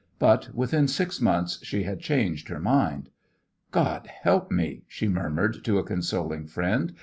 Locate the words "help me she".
4.07-5.07